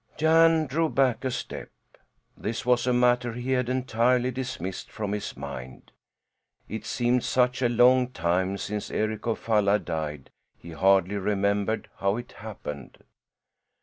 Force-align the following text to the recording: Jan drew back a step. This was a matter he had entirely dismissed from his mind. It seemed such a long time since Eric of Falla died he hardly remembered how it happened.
Jan 0.17 0.65
drew 0.65 0.89
back 0.89 1.23
a 1.23 1.29
step. 1.29 1.69
This 2.35 2.65
was 2.65 2.87
a 2.87 2.91
matter 2.91 3.33
he 3.33 3.51
had 3.51 3.69
entirely 3.69 4.31
dismissed 4.31 4.89
from 4.89 5.11
his 5.11 5.37
mind. 5.37 5.91
It 6.67 6.87
seemed 6.87 7.23
such 7.23 7.61
a 7.61 7.69
long 7.69 8.07
time 8.09 8.57
since 8.57 8.89
Eric 8.89 9.27
of 9.27 9.37
Falla 9.37 9.77
died 9.77 10.31
he 10.57 10.71
hardly 10.71 11.17
remembered 11.17 11.87
how 11.97 12.17
it 12.17 12.31
happened. 12.31 13.03